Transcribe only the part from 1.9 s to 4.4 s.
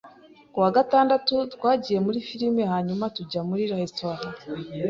muri firime hanyuma tujya muri resitora.